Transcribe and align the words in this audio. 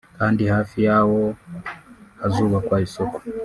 kandi 0.17 0.41
hafi 0.53 0.77
yawo 0.87 1.21
hazubakwa 2.19 2.75
isoko 2.87 3.17